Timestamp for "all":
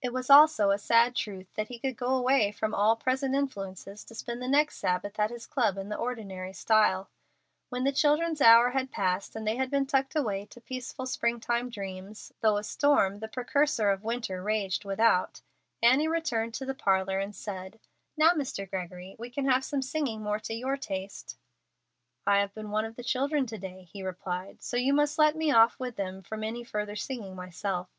2.74-2.96